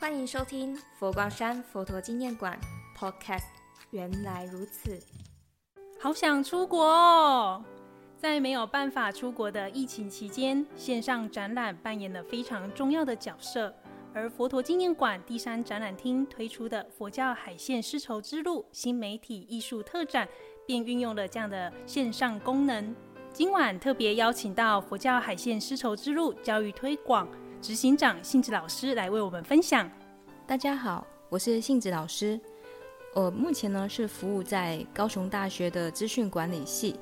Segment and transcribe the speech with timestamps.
[0.00, 2.58] 欢迎收听佛光山佛陀纪念馆
[2.96, 3.44] Podcast。
[3.90, 4.98] 原来如此，
[6.00, 7.62] 好想出国哦！
[8.16, 13.74] 在没有办法出国的疫情期间，线上展览扮演了非常重要的角色。
[14.14, 20.26] 而佛陀纪念馆第三展览厅推出的佛教海线丝绸之路新媒体艺术特展，
[20.66, 22.96] 便运用了这样的线上功能。
[23.34, 27.28] 今晚特别邀请到佛教海线丝绸之路教育推广
[27.62, 29.88] 执行长信子老师来为我们分享。
[30.46, 32.40] 大家好，我是信子老师。
[33.14, 36.98] 我目前呢是服务在高雄大学的资讯管理系，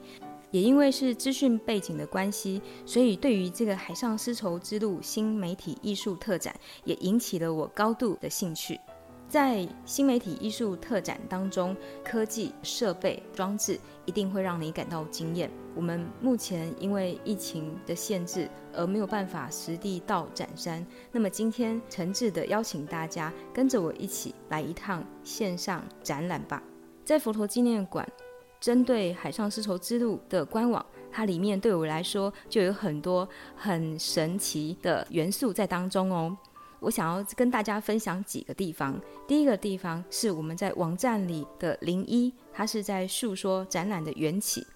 [0.50, 6.52] 也因为是资讯背景的关系，所以对于这个海上丝绸之路新媒体艺术特展
[6.82, 8.80] 也引起了我高度的兴趣。
[9.28, 15.50] 在新媒体艺术特展当中，科技设备装置一定会让你感到惊艳。
[15.74, 26.62] 我们目前因为疫情的限制而没有办法实地到展山，那么今天诚挚的邀请大家跟着我一起来一趟线上展览吧。
[27.04, 28.10] 在佛陀纪念馆，
[28.58, 36.36] 针对海上丝绸之路的官网，它里面对我来说就有很多很神奇的元素在当中哦。
[36.80, 39.00] 我想要跟大家分享几个地方。
[39.26, 44.66] 第一个地方是我们在网站里的零一，它是在诉说展览的缘起。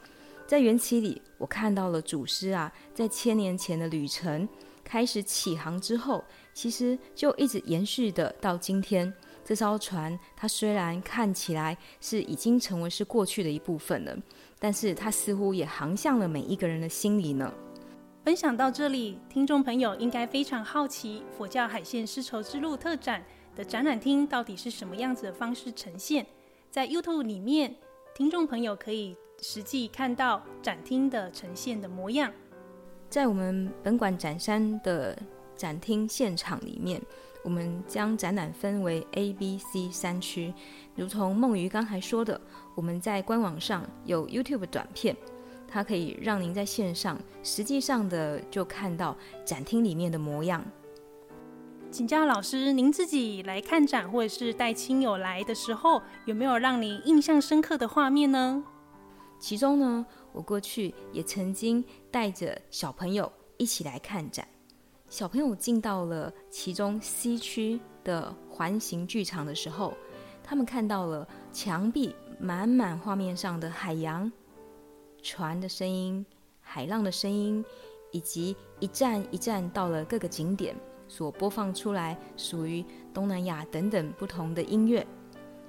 [0.46, 4.46] 在缘起里，我看到了祖师啊，在千年前的旅程
[4.84, 9.12] 开始起航之后，其实就一直延续的到今天。
[9.44, 14.16] 这艘船它虽然看起来是已经成为是过去的一部分了，
[14.58, 17.52] 但是它似乎也航向了每一个人的心里呢。
[18.24, 23.20] 分享到这里，听众朋友应该非常好奇佛教海线丝绸之路特展
[23.56, 26.24] 的展览厅到底是什么样子的方式呈现。
[26.70, 27.74] 在 YouTube 里面，
[28.14, 32.32] 听众朋友可以实际看到展厅的呈现的模样。
[33.10, 35.18] 在我们本馆展山的
[35.56, 37.02] 展厅现场里面，
[37.42, 40.54] 我们将展览分为 A、B、C 三区，
[40.94, 42.40] 如同梦鱼刚才说的，
[42.76, 45.16] 我们在官网上有 YouTube 短片。
[45.72, 50.62] 它可以让您在线上实际上的就看到展厅里面的模样。
[51.90, 58.62] 请教老师，您自己来看展或者是带亲友来的时候，有没有让您印象深刻的画面呢？
[59.38, 64.46] 其中呢，我过去也曾经带着小朋友一起来看展。
[65.08, 69.94] 小朋友进到了其中 C 区的环形剧场的时候，
[70.42, 74.30] 他们看到了墙壁满满画面上的海洋。
[75.22, 76.24] 船的声音、
[76.60, 77.64] 海浪的声音，
[78.10, 82.84] 以及一站一站到了各个景点所播放出来属于
[83.14, 85.06] 东南亚等等不同的音乐。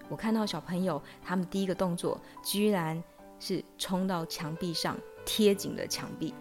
[0.09, 3.02] 我看到小朋友他们第一个动作，居然
[3.40, 6.34] 是冲到墙壁上贴紧了墙壁。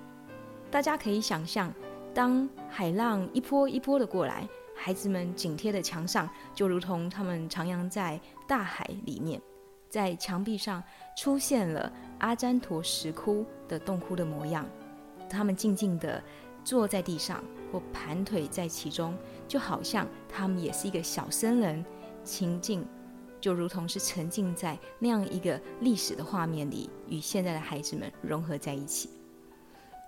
[0.71, 1.73] 大家可以想象，
[2.15, 8.19] 当海浪一波一波的过来，孩子们紧贴的墙上，就如同他们徜徉在
[8.49, 9.41] 大海里面。
[9.93, 10.83] 在墙壁上
[11.15, 14.67] 出现了阿占陀石窟的洞窟的模样，
[15.29, 16.23] 他们静静地
[16.65, 19.15] 坐在地上或盘腿在其中，
[19.47, 21.85] 就好像他们也是一个小僧人，
[22.25, 22.89] 情境
[23.39, 29.11] 就如同是沉浸在那样一个历史的画面里，与现在的孩子们融合在一起。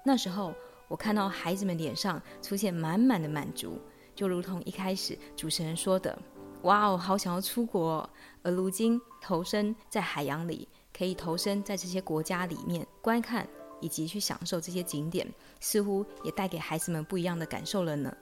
[0.02, 0.54] 那时候，
[0.88, 3.78] 我看到孩子们脸上出现满满的满足，
[4.14, 6.18] 就如同一开始主持人说的。
[6.64, 8.08] 哇哦，好想要出国！
[8.42, 10.66] 而如今投身在海洋里，
[10.96, 13.46] 可以投身在这些国家里面观看
[13.80, 15.26] 以及去享受这些景点，
[15.60, 18.14] 似乎也带给孩子们不一样的感受了呢。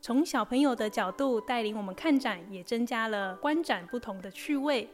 [0.00, 4.88] 从小朋友的角度带领我们看展，也增加了观展不同的趣味。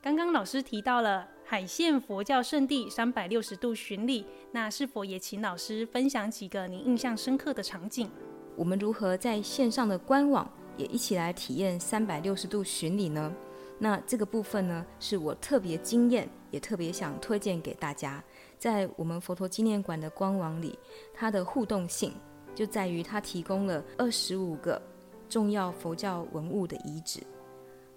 [0.00, 8.10] 刚刚老师提到了海线佛教圣地三百六十度巡礼，那是否也请老师分享几个您印象深刻的场景？
[8.56, 10.50] 我们如何在线上的官网？
[10.76, 13.32] 也一起来体验三百六十度巡礼呢？
[13.78, 18.22] 那这个部分呢，是我特别惊艳，也特别想推荐给大家。
[18.56, 20.78] 在我们佛陀纪念馆的官网里，
[21.12, 22.12] 它的互动性
[22.54, 24.80] 就在于它提供了二十五个
[25.28, 27.20] 重要佛教文物的遗址，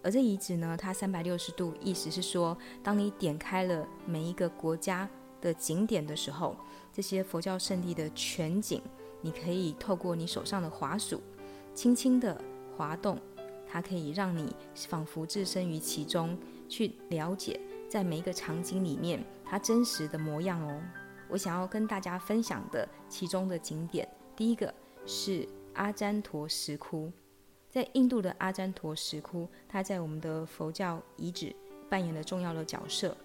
[0.01, 5.07] 而这遗址呢，它三百六十度，意思是说，当你点开了每一个国家
[5.39, 6.55] 的景点的时候，
[6.91, 8.81] 这些佛教圣地的全景，
[9.21, 11.21] 你可以透过你手上的滑鼠，
[11.75, 12.41] 轻轻的。
[12.75, 13.19] 滑动，
[13.67, 16.37] 它可以让你仿佛置身于其中，
[16.67, 20.81] 去了解在每一个场景里面它真实的模样哦。
[21.29, 24.73] 我想要跟大家分享的其中的景点，第一个
[25.05, 27.11] 是阿占陀石窟，
[27.69, 31.55] 在印度的阿占陀石窟，它在我们的佛教遗址
[31.89, 33.15] 扮演了重要的角色。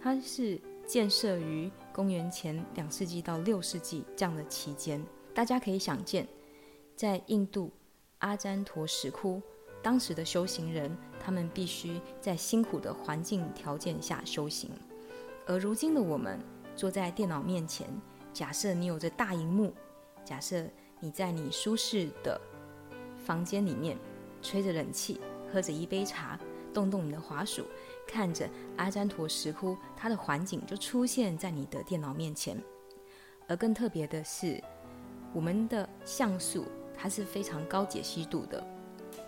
[0.00, 5.04] 它是建设于公元前两世纪到六世纪这样的期间，
[5.34, 6.26] 大家可以想见，
[6.96, 7.70] 在印度。
[8.22, 9.40] 阿占陀石窟。
[9.82, 14.70] 当时的修行人，他们必须在辛苦的环境条件下修行，
[15.44, 16.38] 而如今的我们
[16.76, 17.88] 坐在电脑面前，
[18.32, 19.74] 假设你有着大荧幕，
[20.24, 20.64] 假设
[21.00, 22.40] 你在你舒适的
[23.24, 23.98] 房间里面
[24.40, 25.20] 吹着冷气，
[25.52, 26.38] 喝着一杯茶，
[26.72, 27.64] 动动你的滑鼠，
[28.06, 32.56] 看着阿占陀石窟，它的环境就出现在你的电脑面前。
[33.48, 34.62] 而更特别的是，
[35.34, 36.64] 我们的像素
[37.02, 38.64] 它是非常高解析度的。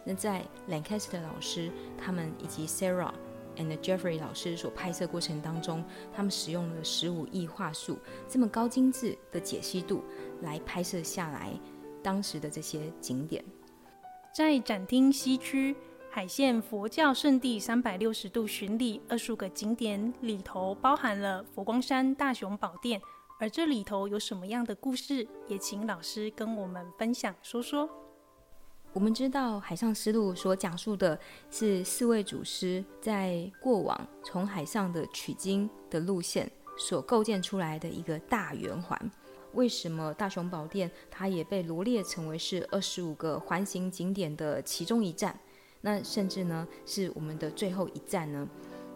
[0.04, 3.12] 那在 Lancaster 老师他们以及 Sarah
[3.56, 5.82] and Jeffrey 老师所拍摄过程当中，
[6.14, 7.98] 他们使用了十五亿画素
[8.28, 10.04] 这么高精致的解析度
[10.42, 11.52] 来拍摄下来
[12.00, 13.44] 当时的这些景点。
[14.32, 15.74] 在展厅西区
[16.10, 23.00] 海线佛教圣地三百六十度巡礼二十五个景点里头，包含了佛光山大雄宝殿，
[23.44, 27.86] 而这里头有什么样的故事，也请老师跟我们分享说说。
[28.94, 31.20] 我们知道，海上丝路所讲述的
[31.50, 38.98] 是四位祖师在过往从海上的取经的路线所构建出来的一个大圆环。
[39.52, 45.38] 为什么大雄宝殿它也被罗列成为是二十五个环形景点的其中一站？
[45.82, 48.48] 那甚至呢是我们的最后一站呢？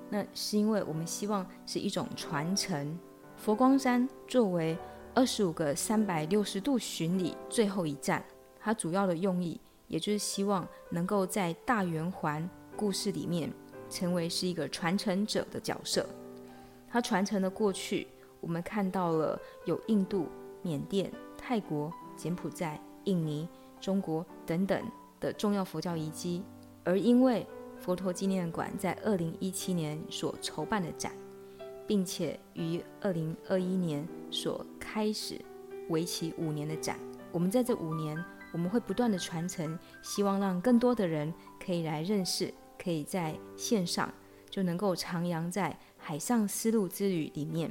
[0.09, 2.99] 那是因为我们希望是一种传承。
[3.39, 4.77] 佛光山作为
[5.15, 8.23] 二十五个三百六十度巡礼最后一站，
[8.59, 9.59] 它主要的用意。
[9.87, 12.47] 也就是希望能够在大圆环
[12.77, 13.51] 故事里面
[13.89, 16.07] 成为是一个传承者的角色。
[16.91, 18.07] 它传承的过去，
[18.41, 20.27] 我们看到了有印度、
[20.61, 23.49] 缅甸、泰国、柬埔寨、印尼、
[23.81, 24.83] 中国等等
[25.21, 26.43] 的重要佛教遗迹。
[26.85, 27.47] 而因为
[27.79, 31.13] 佛陀纪念馆在二零一七年所筹办的展，
[31.89, 35.41] 并且于二零二一年所开始
[35.89, 36.97] 为期五年的展，
[37.33, 38.25] 我们在这五年。
[38.51, 41.31] 我们会不断的传承，希望让更多的人
[41.63, 42.53] 可以来认识，
[42.83, 44.11] 可以在线上
[44.49, 47.71] 就能够徜徉在海上丝路之旅里面，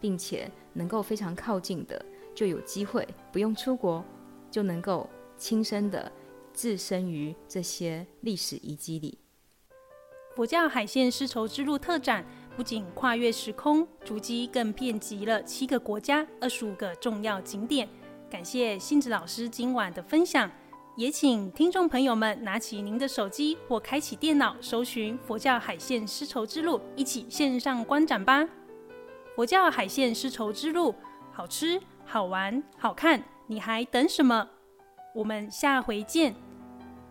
[0.00, 2.02] 并且能够非常靠近的，
[2.34, 4.02] 就有机会不用出国，
[4.50, 5.06] 就能够
[5.36, 6.10] 亲身的
[6.54, 9.18] 置身于这些历史遗迹里。
[10.34, 12.24] 佛教海线丝绸之路特展
[12.56, 17.88] 不仅跨越时空，足迹更遍及了七个国家、二十五个重要景点。
[18.30, 20.50] 感谢杏子老师今晚的分享，
[20.96, 28.48] 也请听众朋友们拿起您的手机或开启电脑，搜寻佛教海线丝绸之路，一起线上观展吧。
[29.34, 30.94] 佛教海线丝绸之路，
[31.32, 34.48] 好吃、好玩、好看，你还等什么？
[35.12, 36.34] 我们下回见！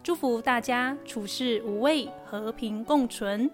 [0.02, 3.50] 祝福大家处事无畏，和平共存。